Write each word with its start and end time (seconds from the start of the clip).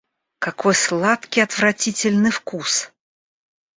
Какой 0.39 0.73
сладкий 0.73 1.41
отвратительный 1.41 2.31
вкус! 2.31 2.91